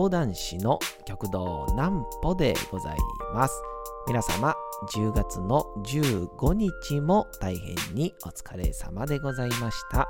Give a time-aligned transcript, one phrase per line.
[0.00, 2.96] 講談師の極道南歩でござい
[3.34, 3.62] ます。
[4.06, 4.56] 皆様
[4.94, 10.08] 10月の15日も大変にお疲れ様でございました。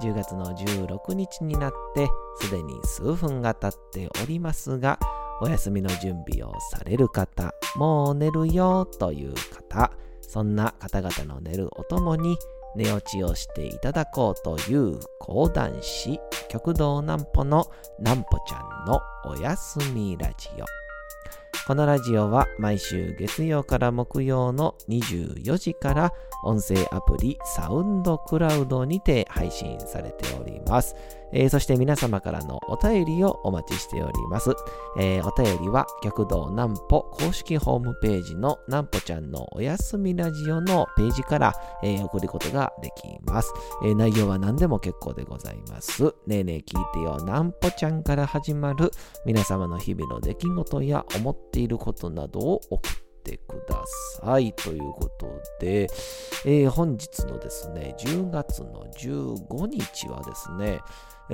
[0.00, 5.00] 10月の16日になってすでに数分が経っておりますが
[5.40, 12.36] お休みの準備をされる方もう寝るよという方そんな方々の寝るおともに
[12.76, 17.66] 寝落ちをしていただこうという講談師極道南歩の
[17.98, 20.64] 南歩ちゃんのおやすみラジオ
[21.66, 30.96] このラジオは毎週月曜から木曜の24時から音声アプリサウンドクラウドにて配信されております。
[31.32, 34.50] えー、そして皆様からのお便りをお待ちしております。
[34.98, 43.52] えー、お便りは逆道南歩公式ホームページの南歩ちゃんのおやすみラジオのページから、えー、送ることができます、
[43.84, 46.04] え内容は何でも結構でございます。
[46.26, 48.90] ねえねえ聞いてよ南歩ちゃんから始まる
[49.24, 53.82] 皆様の日々の出来事や思っていることなどを送っててくだ
[54.20, 54.52] さい。
[54.52, 55.88] ということで、
[56.44, 60.80] えー、本日のですね、10月の15日はですね、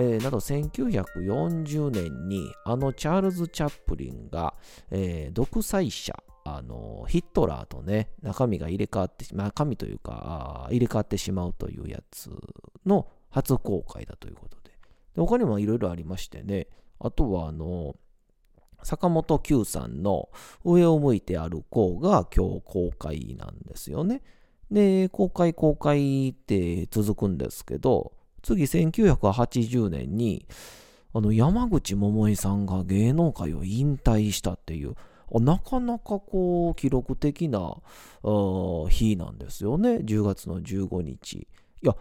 [0.01, 4.55] えー、など1940年にあのチャールズ・チャップリンが、
[4.93, 12.31] えー、独裁者、あのヒットラーとね、中身が入れ替わって、中身というか、入れ替わってしまうというやつ
[12.87, 14.71] の初公開だということで。
[15.17, 16.69] で他にもいろいろありましてね、
[17.01, 17.97] あとはあの、
[18.85, 20.29] 坂本九さんの
[20.65, 24.23] 上を向いて歩こうが今日公開なんですよね。
[24.71, 30.47] で、公開公開って続くんですけど、次1980年に
[31.15, 34.95] あの山口百恵さんが芸能界を引退したっていう
[35.33, 37.77] なかなかこう記録的な
[38.91, 39.97] 日なんですよね。
[39.97, 41.35] 10月の15日。
[41.35, 41.47] い
[41.83, 41.95] や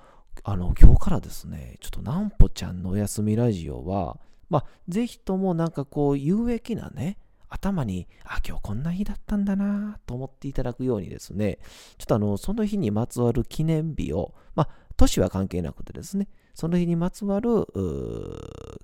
[0.44, 4.18] あの今日からですねちょっとなんぽちゃんのおやすみラジオは
[4.50, 7.18] まあ、ぜひともなんかこう有益なね、
[7.50, 11.59] 頭に、あ、今日こんな日だったんだなと思っていただくようにですね、
[11.98, 17.66] ちょっとあの、その日にまつわる記念日を、まあ、年は関係なくてですね、その日にまつわる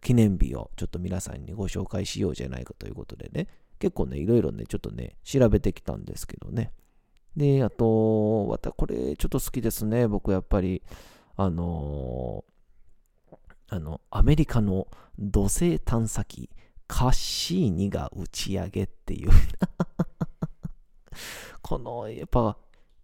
[0.01, 3.47] 記念日をちょっと皆さんにご紹介しようじゃないかということでね、
[3.79, 6.71] 結構ね、いろいろね、ちょっとね、調べてきたんですけどね。
[7.35, 10.83] で、あと、またこれちょっと好きですね、僕やっぱり。
[11.35, 12.45] あの
[13.69, 14.87] あの、アメリカの
[15.17, 16.51] 土星探査機
[16.87, 19.31] カッシーニが打ち上げっていう
[21.63, 22.57] この、やっぱ、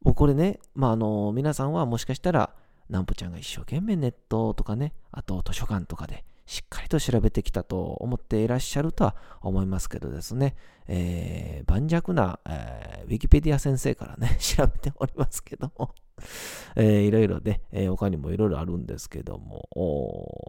[0.03, 2.53] これね、まあ、あの、皆さんはもしかしたら、
[2.90, 10.56] なんぽちゃんが一生懸命ネットとかね、あと図書館とかでしっかりと調べてきたと思っていらっしゃるとは思いますけどですね、
[10.88, 15.94] えー、盤石な、えー、ウィキペディア先生からね、 調べておりますけども。
[16.76, 19.70] えー、いろいろね、えー、他にもいろいろあるんですけども、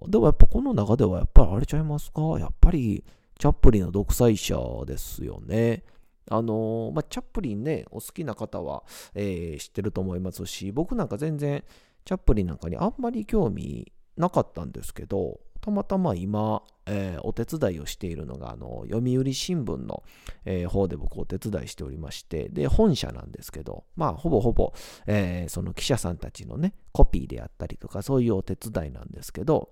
[0.08, 2.22] でもやっぱこの中ではやっぱりあれちゃいますか？
[2.40, 3.04] やっぱり
[3.38, 5.84] チャップリンの独裁者ですよね。
[6.28, 8.84] あのー、まあ、チャップリンね、お好きな方は、
[9.14, 11.62] えー、知ってると思いますし、僕なんか全然
[12.04, 20.02] チャップリンなんかにあんまり興味なかったんですけど、たまたま今、えー、お手伝いをしているのが、あの、読売新聞の、
[20.44, 24.72] えー、方で僕お手伝いしておりまして、で、本社なんですけど、まあ、ほぼほぼ、
[25.06, 29.70] えー、その記者さんたちのね、コピーであったりとか、そういうお手伝いなんですけど、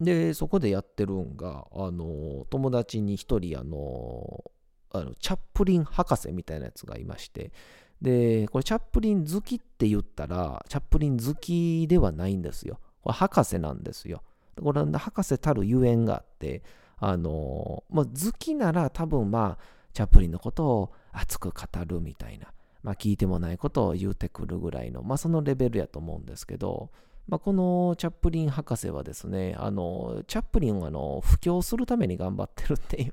[0.00, 4.44] で、そこでやってるんが、あの、友達に一人、あの、
[4.92, 7.52] あのチャップリン博士みたいなやつがいまして、
[8.00, 12.80] で、これチャップリン好きって言ったら、チャップリン好きではないんですよ。
[13.02, 14.22] これ博士なんですよ。
[14.62, 16.62] これ博士たるゆえんがあって、
[16.98, 22.52] あのまあ、好きなら多分まあ、チャップリンのことを熱く語るみたいな、
[22.82, 26.90] まあ、聞いてもないことを言うてくるぐらいの、まあ、そのレベルやと思うんですけど、
[27.28, 33.12] まあ、このチャップリン博士はですね、あの、チャップリンをあの布教するために頑張ってるっていう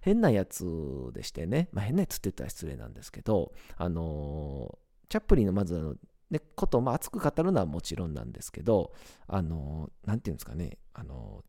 [0.00, 0.64] 変なやつ
[1.12, 4.78] でしてね、まあ、変なやつって言ったら失礼なんですけど、あの、
[5.08, 5.94] チャップリンのまずあの
[6.30, 8.92] でことを熱く語るのはもちろんなんですけど、
[9.28, 11.44] あの、なんていうんですかね、あの、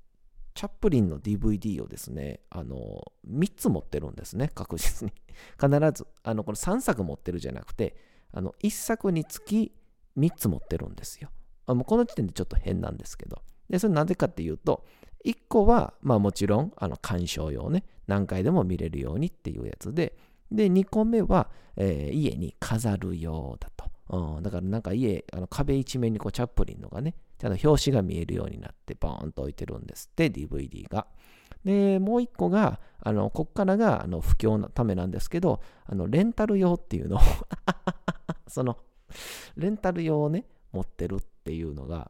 [0.53, 5.13] チャップリンの DVD をですね、あの、3つ持ってるんですね、確実に。
[5.59, 7.95] 必ず、あの、この3作持ってるじゃなくて、
[8.31, 9.71] あの、1作につき
[10.17, 11.29] 3つ持ってるんですよ。
[11.67, 13.41] あもうこの時点でちょっと変なんですけど。
[13.69, 14.85] で、それなぜかっていうと、
[15.25, 20.17] 1個は、まあもちろん、あの、鑑賞用ね、何回でも見れるようにっていうやつで、
[20.51, 23.85] で、2個目は、えー、家に飾る用だと。
[24.09, 31.07] うん、だからなんか家、あの壁一面にこうチャップリンのがね、ちゃんと表紙が見えるようになってボーンと置いてるんですって、DVD が。
[31.63, 37.19] で、もう一個が、あの、こっからが、あの、不況のためなんですけど、あの、レンタル用っていうのを
[38.47, 38.77] その、
[39.57, 42.09] レンタル用をね、持ってるっていうのが、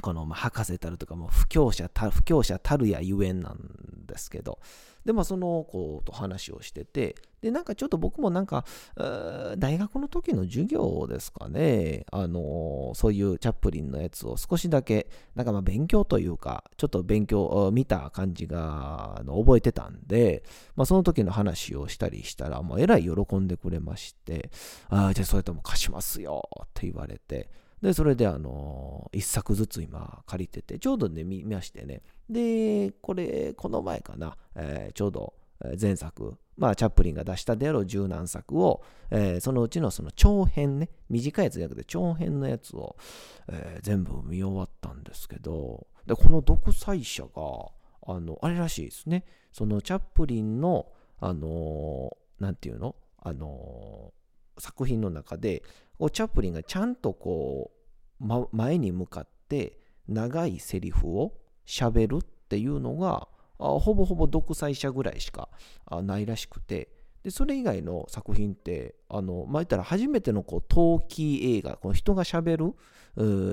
[0.00, 3.56] この、まあ、博士たるとか、もう、不況者た、不況者たるやゆえんなん
[4.12, 4.58] ですけど、
[5.04, 8.64] で、まあ、その子と話をしてて、で、なんかちょっと僕もなんか、
[9.58, 20.44] 大学の時の授業ですかね、あの、そういうチャップリンのやつを少しだけ、なんかまあ勉強というか、ちょっと勉強、見た感じが覚えてたんで、
[20.76, 24.50] まあ、その時の話をしたりしたら、もうえらい喜んでくれまして、
[24.88, 27.50] ああ、じゃあそれとも貸しますよって言われて、
[27.82, 32.02] で、それであの、一作ずつ今借りてて、ちょうどね、見ましてね。
[32.32, 35.34] で、これ、この前かな、えー、ちょうど
[35.80, 42.96] 前作、まあ、チャップリンが出したであろう十何作を、えー、そのうちのその長編ね、短いやつじゃなくて長編のやつを、
[43.48, 47.30] えー、全部見終わったんですけど、で、この独裁者が、
[48.06, 49.24] あの、あれらしいですね。
[49.52, 50.86] そのチャップリンの、
[51.20, 52.96] あのー、なんていうの？
[53.24, 54.12] あの
[54.58, 55.62] 作品の中で
[56.12, 57.70] チャップリンがちゃんとこ
[58.20, 61.32] う、ま、前に向かって長いセリフを
[61.64, 63.28] しゃべるっていうのが
[63.58, 65.48] ほぼほぼ独裁者ぐらいしか
[66.02, 66.88] ないらしくて。
[67.22, 72.74] でそれ以外の作品ってあの前言ったら初めてのこう陶器映画この人がしゃべる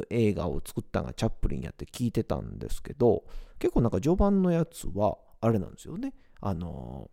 [0.10, 3.26] 映画を作ったのがチャップリンやって聞いてたんですけど
[3.60, 6.16] 結構なんか序盤のやつはあれなんですよね。
[6.42, 7.12] あの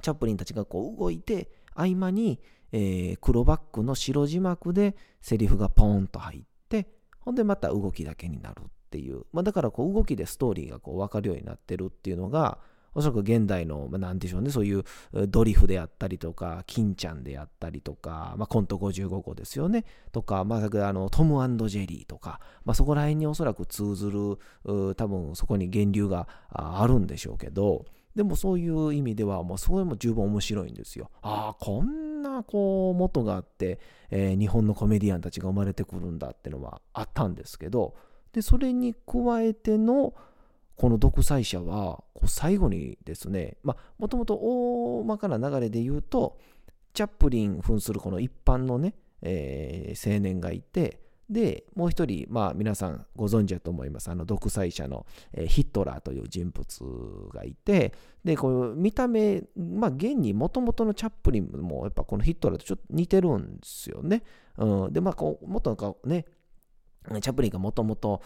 [0.00, 2.38] チャップリンたちがこう動いて合間に
[2.76, 6.88] えー、黒バックの白字幕でセリフがポーンと入って、
[7.20, 8.62] ほんでまた動きだけになる
[8.94, 9.24] ていう。
[9.32, 12.58] まあ、だからこう動きでストーリーがこう分かるようになってるっていうのが、
[12.94, 14.84] おそらく現代の、まあ、なんでしょうね、そういう
[15.26, 21.34] ドリフであったりとか、金ちゃんであったりとか、まあ、コント55個ですよね、とか、まあ、あのトム
[21.68, 24.38] ジェリーとか、まあ、そこら辺におそらく通ずる、
[24.94, 31.10] 多分そこに源流があるんでしょうけど、でもそういう意味では、もうそれも十分面白いんですよ。
[31.22, 33.80] ああ、こんなこう元があって、
[34.10, 37.94] えー、日本のコメディアンたちが生まれてくるんだっていうのはあったんですけど、
[38.34, 40.12] で、それに加えての、
[40.76, 46.36] この独裁者は、最後にですね、まあ、もともと大まかな流れで言うと、
[46.92, 51.00] チャップリン扮するこの一般のね、えー、青年がいて、
[51.30, 54.10] で、もう一人、まあ皆さんご存知だと思います。
[54.10, 57.94] あの独裁者の、えー、ヒットラーという人物がいて、
[58.24, 64.22] で、こう見た目、まあ現にもともとのチャップリンもやっぱこのヒットラーとちょっと似てるんですよね。
[64.58, 66.26] うん、で、まあこう、もっとなんかね、
[67.20, 68.22] チャップリンがもともと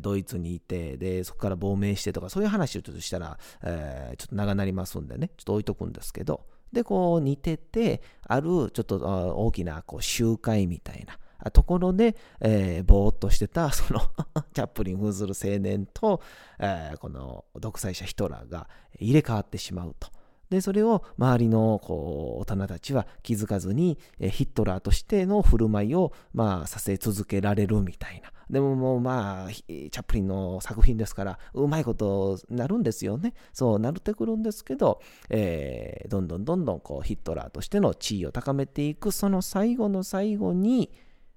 [0.00, 8.98] ドイツにいて、で、そこから亡命してとか、そういう話をちょっとしたら、えー、ちょっと長なりますんでね、ちょっと置いとくんですけど、で、こう似てて、あるちょっと
[9.36, 11.18] 大きなこう集会みたいな、
[11.50, 14.00] ところで、えー、ぼーっとしてた、 その
[14.52, 16.20] チャップリン扮する青年と、
[16.58, 18.68] えー、この独裁者ヒトラーが
[18.98, 20.08] 入れ替わってしまうと。
[20.50, 28.30] で、それを周りのこう大人たちは気づかずに、え、ヒットラーとしての振る舞いを、まあ、させ続けられるみたいな。
[28.50, 33.34] でももうまあ、チャップリンの作品ですから、うまいことなるんですよね。
[33.52, 35.00] そうなるってくるんですけど、
[35.30, 40.92] えー、どんどんどんどんこうヒットラーとしての地位を高めていく、その最後の最後に、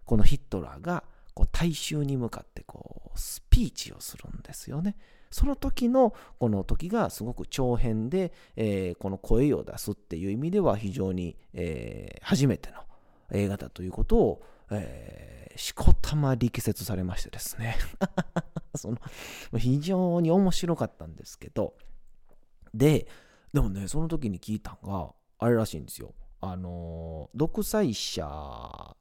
[0.06, 1.03] このヒットラーが
[1.33, 4.96] こう大衆に向かってこうスピーチをするんですよね。
[5.30, 12.77] その時のこの時がすごく長編で、えー、この声を出すっていう意味では非常に、えー、初めての
[13.32, 17.77] 映画だということを、えー、しこたま力説されましてですね。
[18.75, 18.98] その
[19.58, 21.75] 非常に面白かったんですけど。
[22.74, 23.08] で
[23.53, 26.13] でもねその時に聞いたのがあれらしいんですよ。
[26.39, 28.96] あの独裁者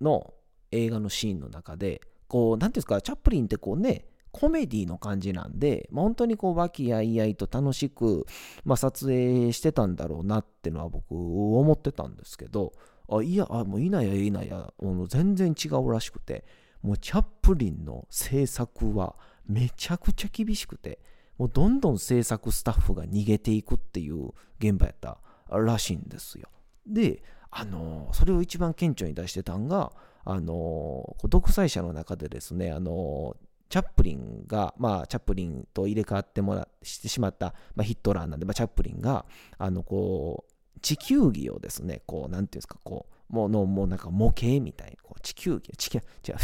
[0.00, 0.34] の
[0.72, 8.24] 映画のシーンの中で、こう、なんていうんですか、チャップリンってこうね、コメディの感じなんで、まあ、本当にこう、和気あいあいと楽しく、
[8.64, 12.72] まあ、撮影してたんだろうなってのは僕、思ってたんですけど、
[13.08, 16.44] あいや、あもういないやいないや、もう全然違うらしくて、
[16.82, 19.16] もうチャップリンの制作は
[19.48, 21.00] めちゃくちゃ厳しくて、
[21.36, 24.28] もうどんどん制作スタッフが逃げていくっていう
[24.60, 25.18] 現場やった
[25.50, 26.48] らしいんですよ。
[26.86, 29.92] で、あのそれを一番顕著に出してたんが、
[30.32, 33.36] あの独裁者の中でですね、あの
[33.68, 39.24] チャップリンが、まあ、チャップリンと入れ替わってもらしてしまった、まあ、ヒットラーなんで、まあ、チャップリンが、
[39.58, 46.00] あの、こう、地球儀をですね、こう、なんていうんですか、こう、もうの、もうなんか模型みたいな、こう地球儀、地球、違
[46.32, 46.34] う、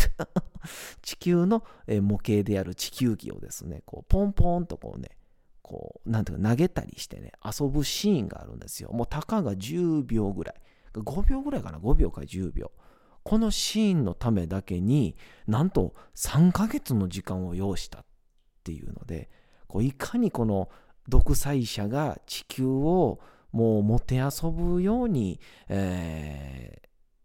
[1.02, 1.64] 地球の
[2.00, 5.10] 模型である地球儀をですね、こう、ポンポンとこうね、
[5.62, 8.92] こう、なんていうか、投げたりしてね、遊ぶシーンがあるんですよ。
[8.92, 10.54] もう、たかが10秒ぐらい。
[10.94, 12.70] 5秒ぐらいかな、5秒か10秒。
[13.26, 15.16] このシーンのためだけに
[15.46, 18.04] なんと3ヶ月の時間を要したっ
[18.62, 19.28] ていうので
[19.66, 20.68] こういかにこの
[21.08, 23.20] 独裁者が地球を
[23.52, 26.82] もうもてあそぶように、え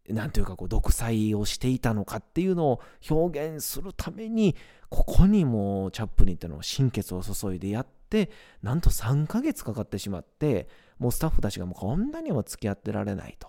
[0.10, 4.56] ー、なんというかこう独裁をしていたのかっていうのを表現するために
[4.90, 8.30] ここにもうチャップリンっていうのを心血を注いでやっって
[8.62, 10.68] なんと3ヶ月かかってしまって
[11.00, 13.48] もうスタッフたちがもうこんなにも付き合ってられないと。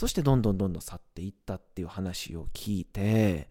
[0.00, 3.50] そしてどんどんどんどん去っていったっていう話を聞いて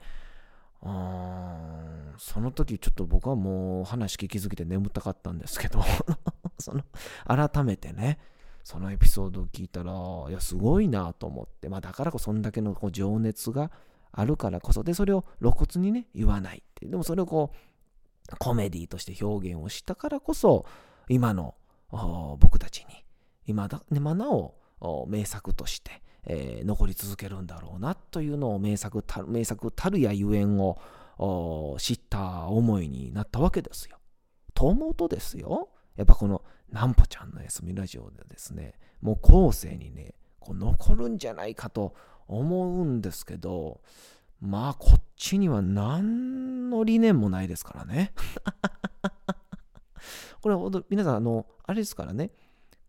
[0.81, 5.83] うんその時ちょっと僕はもう話聞きすぎて眠たかったんですけど
[6.57, 6.81] その
[7.27, 8.17] 改めてね
[8.63, 9.93] そのエピソードを聞いたら
[10.27, 13.69] いやすごいなと思って、まあ、だからこそそんだけのこう情熱が
[14.11, 20.65] あるからこそでそれを露骨にね言わないってでもそれをこうコメディとして表現をしたからこそ
[21.09, 21.53] 今の
[22.39, 23.05] 僕たちに
[23.45, 24.55] 今だ、ね、まなお
[25.07, 30.77] 名作としてえー、残り続けるんだろうなというのを名作た名作たるやゆえんを
[31.79, 33.97] 知った思いになったわけですよ。
[34.53, 41.95] と思うとですよ、やっぱこのなんぽちゃんの休みラジオでですね、もう後世にね、こう残るんじゃないかと
[42.27, 43.81] 思うんですけど、
[44.41, 48.13] まあこっちには何の理念もないですからね。
[50.41, 50.55] これ
[50.89, 52.31] 皆さん、あの、あれですからね、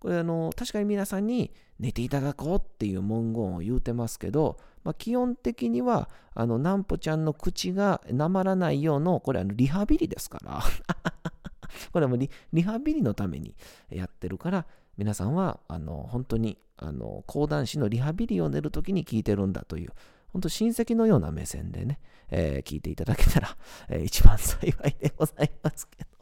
[0.00, 10.62] これあの、確かに皆さんに寝ていただこうっていう文言を言うてますけど、まあ、基本的には、あの、なんぽちゃんの口がなまらないような、これあの、リハビリですから。
[11.92, 13.54] これもリリハビリのために
[13.90, 14.66] やってるから、
[14.96, 19.92] 皆さんは、あの、本当に、あの、講談師のリハビリを寝るときに聞いてるんだという、
[20.28, 23.56] 本当親戚のような目線でね、えー、聞いていただけたら、
[23.88, 26.19] えー、一番幸いでございますけど。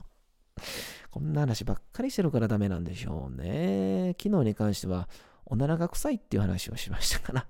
[1.10, 4.14] こんな話ばっかりしてるからダメなんでしょうね。
[4.22, 5.08] 昨日に関しては、
[5.46, 7.46] おならが臭いっていう話をしましたから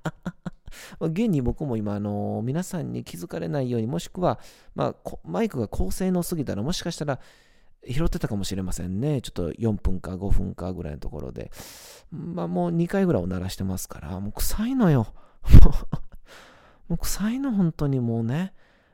[1.01, 4.39] 現に僕も今、あの皆さんに気づかれないように、もしくは、
[4.75, 7.19] まあ、マイクが高性能すぎたら、もしかしたら
[7.87, 9.21] 拾ってたかもしれませんね。
[9.23, 11.51] ちょっと4分か5分かぐらいのところで。
[12.11, 15.13] まあ、もう2回ぐらいおならしてますから、もう臭いのよ。
[16.89, 18.53] もう臭いの、本当にもうね。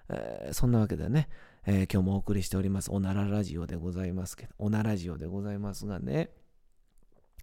[0.09, 1.29] えー、そんなわけでね。
[1.67, 6.31] えー、今日もお送りしております、おならラジオでございますけど、おなラジオでございますがね、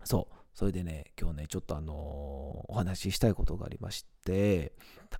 [0.04, 4.74] そう、それでね、今日ね、ちょっとあのー、お話ししたいことがありまして、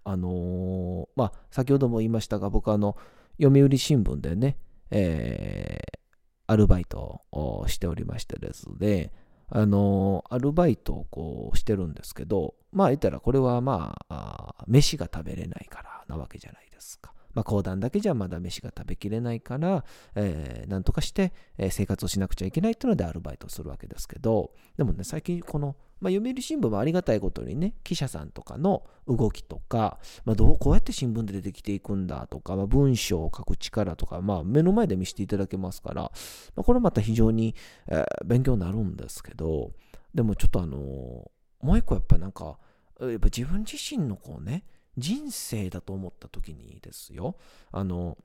[0.03, 2.96] あのー、まあ、先ほども言いましたが、僕あの、
[3.41, 4.58] 読売新聞でね、
[4.91, 6.00] えー、
[6.46, 9.12] アルバイトをしておりましてですね、
[9.53, 17.13] あのアルバイトをこうしてるんですけど、まあ言ったらこれはまあ、飯が食べれないからなわけじゃないですか。
[17.33, 19.83] まあ、講談だけじゃまだ飯が食べきれないから、
[20.15, 36.11] えー、なんとかして、え生活をしなくちゃいけないっていうのでアルバイトをするわけですけど、でもね、最近この、まあ、読売新聞もありがたいことにね、記者さんとかの動きとか、まあ、どうこうやって新聞で出てきていくんだとか、まあ、文章を書く力とか、まあ、目の前で見せていただけますから、ま
[36.57, 37.55] あ、これまた非常に、
[37.88, 39.71] えー、勉強になるんですけど、
[40.13, 42.57] でもちょっとあのー、もう一個やっぱなんか、
[43.00, 44.63] やっぱ自分自身のこうね、
[44.98, 47.38] 人生だと思った時にですよ、
[47.71, 48.17] あの、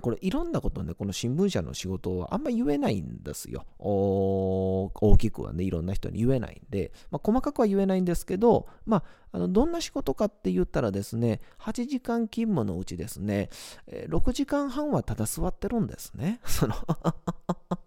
[0.00, 3.66] これいろんなことね、この新聞社の仕事はあんま言えないんですよ。
[3.78, 13.50] 大きくはね、いろんな人に言えないんで、まあ、細かくは言えないんですけど、まあ、あのどんな仕事かって言ったらですね、8時間勤務のうちですね、
[13.86, 16.40] 6時間半はただ座ってるんですね。
[16.46, 16.74] その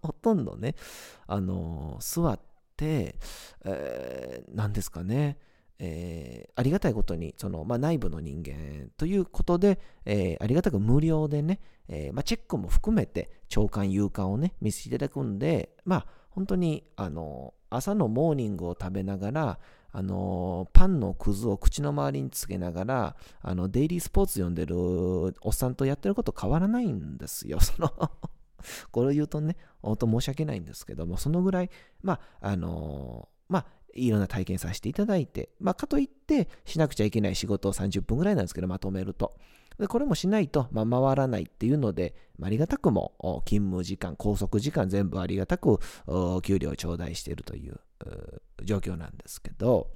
[0.01, 0.75] ほとんどね、
[1.27, 2.39] あの座っ
[2.77, 3.15] て、
[3.63, 5.37] えー、何ですかね、
[5.79, 19.59] えー、ありがたいことに、その、まあ、内部の人間ということで、えー、ありがたく無料でね、えー、まあ、チェックも含めて、長官、夕刊をね、見せていただくんで、まあ、本当に、あの、朝のモーニングを食べながら、
[19.91, 27.59] あの、パンのくずを口の周りにつけながら、あの、デイリースポーツ読んでるおっさんとやってること変わらないんですよ。
[27.63, 27.89] その
[28.91, 31.69] これを言うとね、本当申し訳ないんですけども、そのぐらい、
[32.01, 39.35] まあ、あのまあ、いろんな体験させていただいて、まあ、かといってしなくちゃいけない仕事を30分ぐらいなんですけど、まとめると。
[39.79, 43.13] でこれもしないと、まあ、回らないっていうので、まあ、りがたくも
[43.45, 45.79] 勤務時間、拘束時間全部ありがたく
[46.43, 47.79] 給料を頂戴しているという
[48.63, 49.89] 状況なんですけど、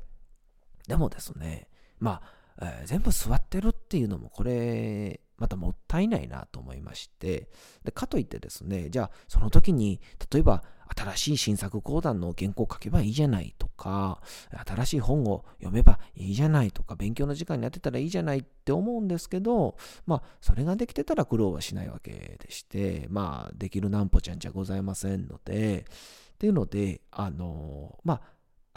[0.88, 7.50] でもですね、まあ、えー、全部座ってるっていうのもこれまたもったいないなと思いまして、
[7.84, 10.02] でかといってですね、じゃあその時に、
[10.32, 10.64] 例えば
[10.96, 14.22] 新しい新作講談の原稿を書けばいいじゃないとか、
[14.68, 25.86] 新しい本を読めばいいじゃないとか、勉強の時間になってたらいいじゃないって思うんですけど、まあ、それができてたら苦労はしないわけでして、まあ、できるなんぽちゃんじゃございませんので、
[26.34, 28.22] っていうので、あの、まあ、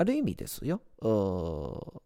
[0.03, 0.83] ある意味ですよ。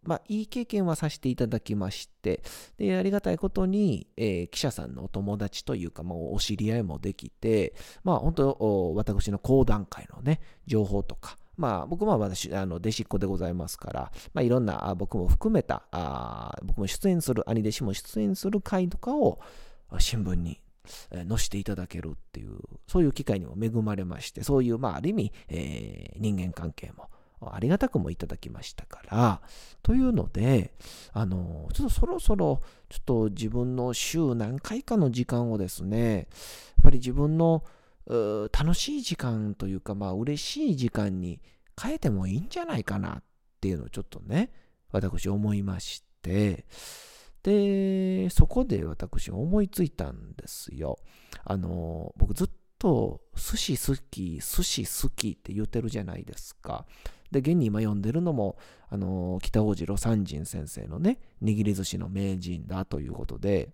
[0.03, 2.43] まあ、いい経験はさせていただきまして、
[2.77, 7.75] で、ありがたいことに、えー、記者さんのお友達というか、もうお知り合いもできて、
[8.05, 19.41] まあ、本当、私の講談会のね、情報とか、まあ、僕も私、あの、弟子っ子でございますから、まあ、いろんな、僕も含めた、あ僕も出演する、兄弟子も出演する会とかを、
[19.99, 20.61] 新聞に
[21.11, 27.09] えー、乗していただけるっていう、そういう機会にも恵まれまして、そういう、まあ、ある意味、えー、人間関係も、
[27.41, 29.43] ありがたくもいただきましたから、
[29.83, 30.75] というので、
[31.13, 36.27] あの、ちょっとそろそろ、ちょっと自分の週何回かの時間をですね、やっ
[36.83, 37.65] ぱり自分の
[38.53, 41.41] 楽しい時間というか、まあ、嬉しい時間に
[41.81, 43.23] 変えてもいいんじゃないかなっ
[43.61, 44.53] ていうのをちょっとね、
[44.93, 46.65] 私思いまして、
[47.43, 50.99] で、そこで私思いついたんですよ。
[51.45, 56.87] あの、僕ずっと寿司好き、寿司好きって言ってるじゃないですか。
[57.31, 58.57] で、現に今読んでるのも、
[58.89, 63.71] あの、北大路魯山人先生のね、握り寿司の名人だということで、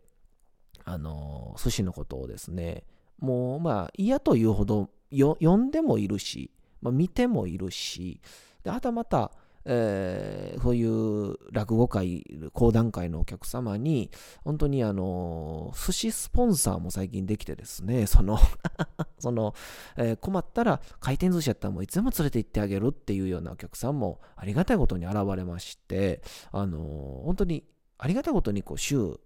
[0.85, 2.85] あの、寿司のことをですね、
[3.19, 8.21] もうまあ嫌というほど読んでもいるし、まあ、見てもいるし、
[8.65, 9.33] であとはまた、
[9.65, 14.11] えー、そういう落語会、講談会のお客様に、
[14.45, 18.39] 本当にあの、寿司スポンサーも最近できてですね、 その
[19.19, 19.55] その、
[19.97, 27.65] えー、困ったら回転寿司やったらもういつでも連れて行ってあげるっていうようなお客さんもありがたいことに現れまして、あの、本当に
[27.99, 29.21] ありがたいことにこう週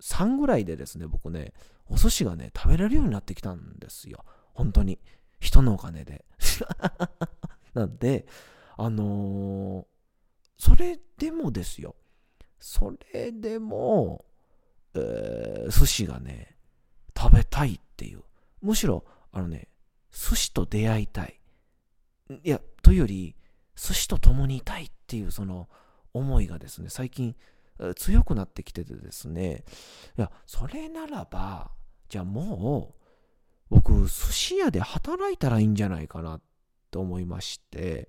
[0.00, 1.52] 3ぐらいでですね、僕ね、
[1.88, 4.24] お寿司がね、食べれるようになってきたんですよ。
[4.54, 4.98] 本当に。
[5.40, 6.24] 人のお金で。
[7.74, 8.26] なんで、
[8.82, 9.84] あのー、
[10.56, 11.96] それでもですよ。
[12.58, 14.24] それでも、
[14.94, 16.56] えー、寿司がね、
[17.14, 18.22] 食べたいっていう。
[18.62, 19.68] むしろ、あのね、
[20.10, 21.38] 寿司と出会いたい。
[22.42, 23.36] いや、というより、
[23.76, 25.68] 寿司と共にいたいっていうその
[26.14, 27.36] 思いがですね、最近
[27.96, 29.64] 強くなってきててですね、
[30.16, 31.70] いや、それならば、
[32.08, 32.94] じゃあも
[33.70, 36.40] う、僕、寿司屋で働いたらいいんじゃないかな
[36.90, 38.08] と思いまして、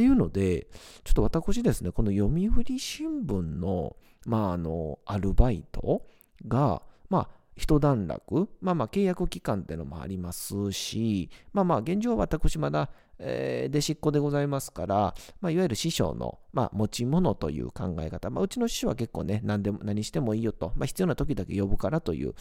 [0.00, 0.66] っていうので、
[1.04, 6.06] ちょっと私ですね、この読売新聞の、まあ、あの、アルバイト
[6.48, 12.88] が、まあ、一段落、まあまあ契約期間っていうのもありますし、まあまあ現状は私まだ、
[13.20, 22.34] えー、弟子っ子でございますから、まあ、いわゆる師匠の、まあ、持ち物という考え方、まあ、うちの師匠は結構ね、何でも何してもいいよと、まあ、必要な時だけ呼ぶからという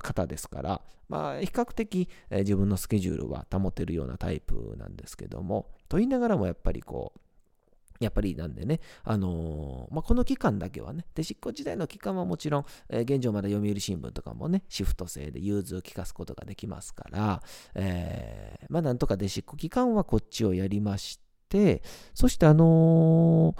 [0.00, 7.20] 方ですから、まあ、比較的、えー、自分のスケジュールは保てるようなタイプなんですけども、と言いながらもやっぱりこう、
[8.00, 17.42] やっぱりなんでね、あのー、まあ、この期間だけはね、で、執行時代の期間はもちろん、えー、現状まだ読売新聞とかもね、シフト制で融通を利かすことができますから、
[17.74, 21.82] えー、まあ、なんとかで執行期間はこっちをやりまして、
[22.14, 23.56] そしてあの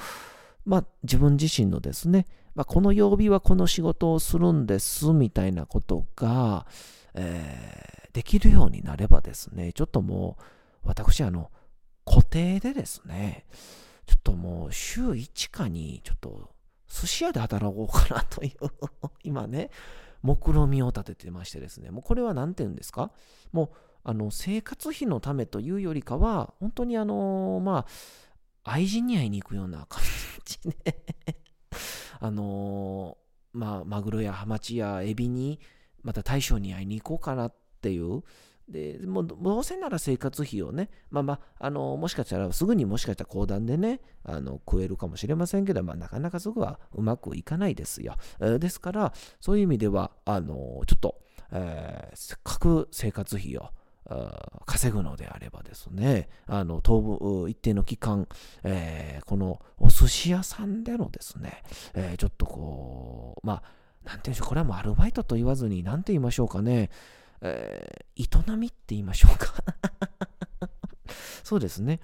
[0.64, 6.66] まあ、自分自身のですね、まあ、この曜日はこの仕事をするんですみたいなことが、
[7.14, 10.37] えできるようになればですね、ちょっとも
[10.85, 11.53] う、私、あの、
[12.05, 13.46] 固定でですね、
[14.09, 16.51] ちょっともう週1かにちょっと
[16.88, 18.53] 寿司屋で働こうかなという
[19.23, 19.71] 今ね、
[20.23, 23.12] 目論みを立ててましてですね、もうこれは何て言うんですか？
[23.53, 23.71] もう
[24.05, 27.87] あの生活費のためというよりかは、本当にあのま
[28.64, 30.03] あ、愛人に会いに行くような感
[30.47, 31.05] じで。
[32.21, 33.18] あの
[33.53, 35.61] まあ、マグロやハマチやエビに、
[36.03, 38.23] また大将に会いに行こうかなっていう、
[38.68, 48.16] で、もうどうせなら生活費をね、まあまあ、あの、もしかしたらすぐにもしかしたら講談でね、あの、食えるかもしれませんけど、まあなかなかすぐはうまくいかないですよ。
[48.40, 53.70] えー、ですから、そういう意味では、あの、ちょっと、えー、せっかく生活費を、
[54.64, 58.26] 稼ぐのであればですね、あの、当分、一定の期間、
[58.62, 61.62] えー、このお寿司屋さんでのですね、
[61.94, 63.62] え、ちょっとこう、まあ、
[64.09, 66.90] なんていうんでしょう、これはもうアルバイトと言わずに、なんて言いましょうかね、
[67.40, 69.55] えー、営みって言いましょうか
[71.44, 72.01] そうですね。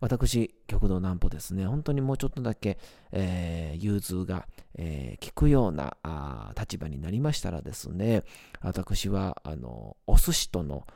[0.00, 2.78] 私、極道南歩ですね、本当にもうちょっとだけ、
[3.10, 8.22] えー、融通が、えー、効くようなあ立場になりましたらですね、
[8.60, 10.86] 私は、あの、お寿司との、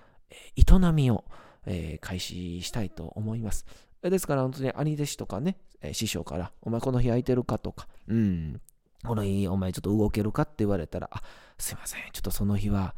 [0.56, 1.24] 営みを、
[1.66, 3.66] えー、開始したいと思います。
[4.02, 8.60] ですから、本当に兄弟子とかね、えー、師匠から、お前この日空いてるかとか、うん、
[9.04, 11.22] この日お前ちょっと動けるかって言われたら、あ、
[11.58, 12.94] すいません、ちょっとその日は、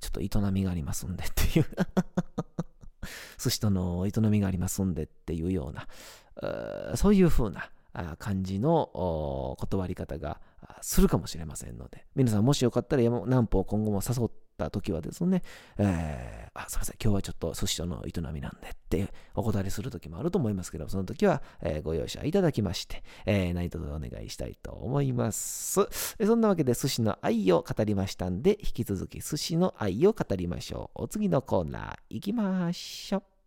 [0.00, 1.66] ちょっと営みがありますんでっていう。
[3.38, 7.70] 寿司との営みがありますんでっていうような、そういうふうな
[8.18, 10.40] 感じの断り方が
[10.82, 15.42] するかもしれませんので、皆さんもしよかったら南方今後も誘ってた時はですね、
[15.78, 25.88] えー、あ、すいません、今日はちょっと寿司との営みなんでってお断りする時もあると思いますけど、その時は、えー、ご容赦いただきまして、えー、何卒お願いしたいと思います。
[26.20, 31.02] そんなわけで寿司の愛を語りましたんで、引き続き寿司の愛を語りましょう。
[31.04, 33.37] お次のコーナー行きましょう。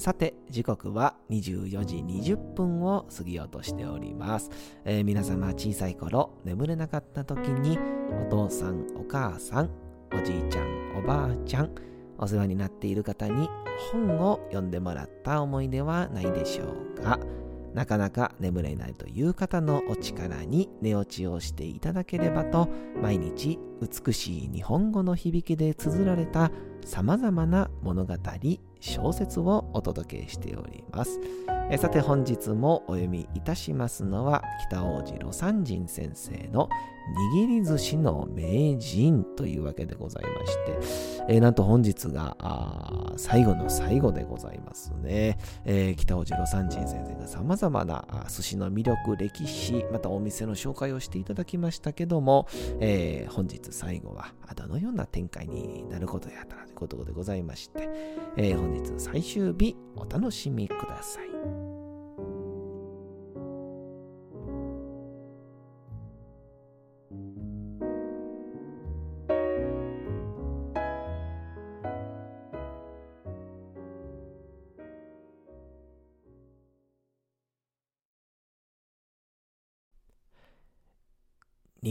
[0.00, 4.50] さて、時刻は24時20分を過ぎようとしております。
[4.86, 7.78] えー、皆様小さい頃眠れなかった時に
[8.26, 9.70] お父さん、お母さん、
[10.18, 11.70] おじいちゃん、おばあちゃん、
[12.16, 13.50] お世話になっている方に
[13.92, 16.64] 本を読んでもらった思い出はないでしょ
[16.96, 17.18] うか。
[17.74, 22.68] なかなか眠れないという方のお力に寝落ちをしていただければと
[23.00, 26.50] 毎日美しい日本語の響きで綴られた
[26.84, 28.14] さまざまな物語
[28.80, 31.20] 小説をお届けしております。
[31.72, 36.68] えさて本日もお読みいたしますのは北王子魯山人先生の
[37.34, 42.36] 握り寿司の名人というわけでございまして、え、なんと本日が
[43.16, 45.38] 最後の最後でございますね。
[45.64, 52.46] えー、北尾路魯山人先生が様々な寿司の魅力、歴史、またお店の紹介をしていただきましたけども、
[52.80, 57.88] えー、本日最後はどのような展開になることやったらということでございまして、
[58.36, 61.69] え本日最終日お楽しみください。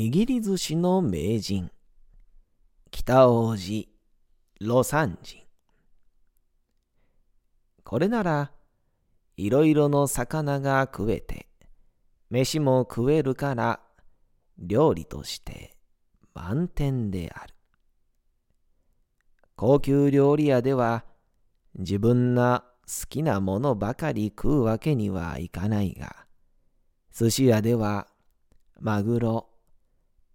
[0.01, 1.69] 握り寿司の名人、
[2.89, 3.89] 北王子、
[4.61, 5.41] 魯山人。
[7.83, 8.53] これなら、
[9.35, 11.47] いろいろの魚が食えて、
[12.29, 13.81] 飯も食えるから、
[14.57, 15.75] 料理として
[16.33, 17.53] 満点である。
[19.57, 21.03] 高級料理屋では、
[21.77, 26.25] 自分が好きなものばかり食うわけにはいかないが、
[27.13, 28.07] 寿司屋では、
[28.79, 29.48] マグロ、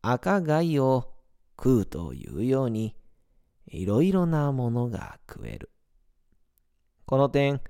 [0.07, 1.15] 赤貝を
[1.57, 2.95] 食うというように、
[3.69, 5.71] いろいろなものが食える。
[7.07, 7.63] この点、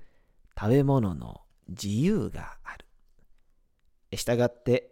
[0.59, 4.17] 食べ物の自由がある。
[4.17, 4.91] したがって、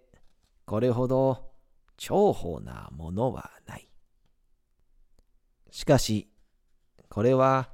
[0.65, 1.51] これほど
[1.97, 3.89] 重宝なものはない。
[5.69, 6.29] しかし、
[7.09, 7.69] これは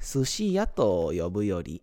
[0.00, 1.82] 寿司屋と呼ぶより、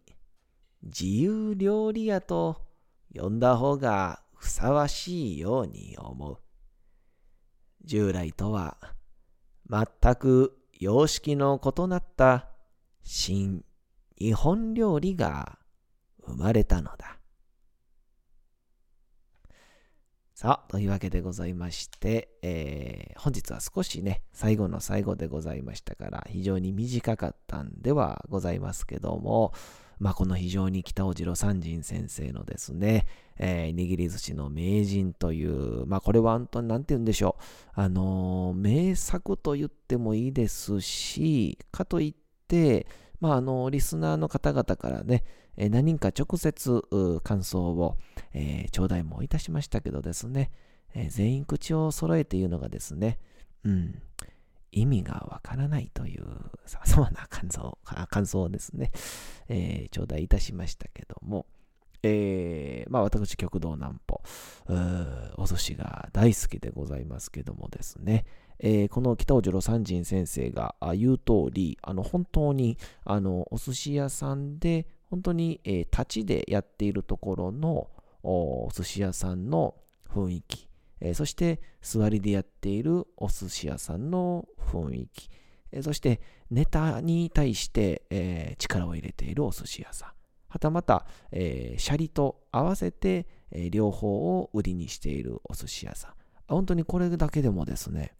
[0.81, 2.65] 自由料理屋と
[3.13, 6.46] 呼んだ方がふさわしいように思う。
[7.83, 8.77] 従来とは
[9.69, 12.49] 全く様式の異なった
[13.03, 13.63] 新
[14.19, 15.59] 日本料理が
[16.25, 17.17] 生まれたのだ。
[20.33, 29.51] さあ、というわけでございまして、えー、本日は少しね、最後の最後でございましたから、非常に短かったんではございますけども、
[29.99, 33.05] まあ、この非常に北尾次郎三人先生のですね、
[33.37, 42.13] えー、握り寿司の名人という、まあ、これは本当に何て言うんでしょう、あのー、名作と言ってもいいですし、かといっ
[42.47, 42.87] て、
[43.19, 45.23] まあ、あの、リスナーの方々からね、
[45.57, 46.83] え何人か直接
[47.23, 47.97] 感想を、
[48.33, 50.51] えー、頂戴もいたしましたけどですね、
[50.93, 53.17] えー、全員口を揃えて言うのがですね、
[53.65, 54.01] うん、
[54.81, 56.25] 意味がわからないという
[56.65, 57.77] 様々な感想
[58.09, 58.91] 感想をですね、
[59.47, 61.45] えー、頂戴いたしましたけども、
[62.03, 64.21] えー、まあ私、極道南歩、
[65.37, 68.25] お寿司が大好きでございますけどもですね、
[68.59, 77.87] えー、この北尾次郎三人先生が言う通り、あの本当にあのお寿司屋さんで、本当に、えー、立ちでやっているところの
[78.23, 79.75] お寿司屋さんの
[80.09, 80.66] 雰囲気、
[80.99, 85.29] えー、そして座りでやっているお寿司屋さんの雰囲気、
[85.71, 90.09] えー、そしてネタに対して、えー、力を入れているお寿司屋さん、
[90.47, 96.13] はたまた、え、シャリと合わせて、え、両方を売りにしているお寿司屋さん。
[96.47, 98.13] 本当にこれだけでもですね、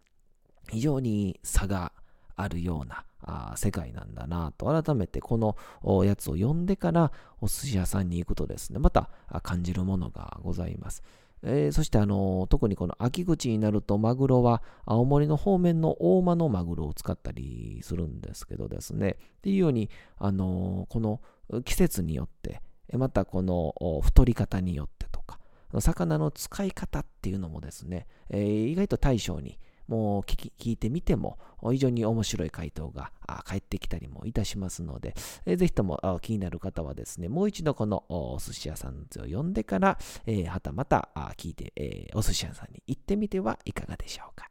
[0.70, 1.94] 非常に差が
[2.36, 5.56] あるようなあ世界なんだなと改めてこの
[6.04, 7.12] やつを読んでから
[7.42, 9.10] お寿司屋さんに行くとですねまた
[9.42, 11.04] 感じるものがございます。
[11.44, 19.18] えー、そしてあの特にこの秋口になるとマグロは青森の方面の大間のマグロを使ったりするんですけどですね。
[19.38, 21.22] っていうようにあのこの
[21.64, 22.62] 季節によって
[22.94, 25.40] またこの太り方によってとか
[25.80, 31.40] 魚の使い方っていうのもですね、えー、意外と対象にもう聞き聞いてみても
[31.72, 33.12] 非常に面白い回答が
[33.46, 44.50] 返ってきたりもいたしますので、えー、ぜひとも気になる方はですね、もう一度このお寿司屋さんを読んでから、えー、はたまた聞いて、えー、お寿司屋さんに行ってみてはいかがでしょうか。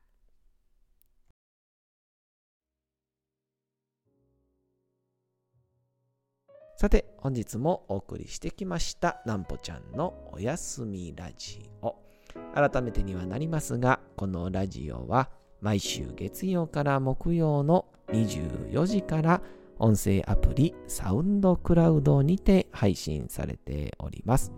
[6.79, 12.06] さて、本日もお送りしてきました、なんぽちゃんのおやすみラジオ。
[12.55, 19.43] 改めてにはなりますが、このラジオは毎週月曜から木曜の24時から
[19.79, 24.53] 音声アプリサウンドクラウドにて配信されております。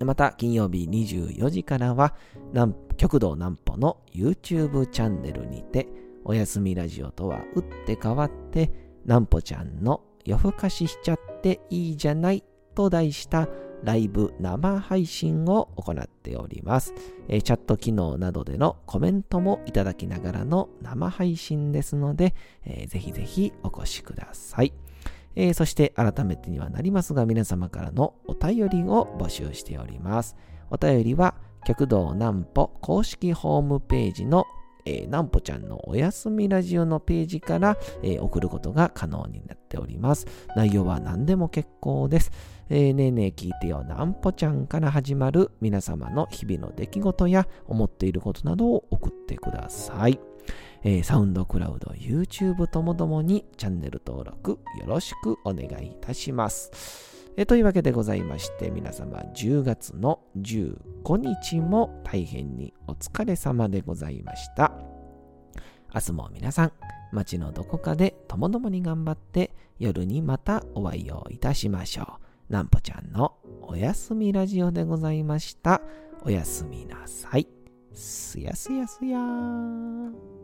[0.00, 2.14] また、金曜日24時からは、
[2.96, 5.86] 極道南歩の YouTube チャンネルにて、
[6.24, 8.72] おやすみラジオとは打って変わって、
[9.04, 12.42] 南歩ちゃんの夜更かししちゃっていいじゃない
[12.74, 13.48] と題した
[13.84, 16.94] ライブ生配信を行っております。
[17.28, 24.72] え、チャット機能などでのコメントもいただきながらの生配信ですので、えー、ぜひぜひお越しください。
[25.36, 30.36] えー、そして改めてにはなりますが皆様からのお便りを募集しております。
[30.70, 31.34] お便りは
[31.66, 34.46] 極道南歩公式ホームページの
[34.84, 40.26] えー、なんぽちゃんのおやすみラジオのページから、えー、送ることが可能になっております。
[40.56, 42.30] 内容は何でも結構です。
[42.70, 50.18] えー、ねえねえ聞いてよなんぽちゃんから始まる皆様の日々の出来事や思っていることなどを送ってください。
[50.82, 57.23] えー、サウンドクラウド、YouTube ともどもにチャンネル登録よろしくお願いいたします。
[57.36, 64.72] えというわけでございまして、皆様10月の15日も大変にお疲れ様でございました。
[65.92, 66.72] 明日も皆さん、
[67.12, 72.18] 街のどこかでともどもに頑張って夜にまたお会いをいたしましょ
[72.50, 72.52] う。
[72.52, 75.82] なんぽちゃんのおやすみラジオでございました。
[76.22, 77.48] おやすみなさい。
[77.92, 80.43] すやすやすやー。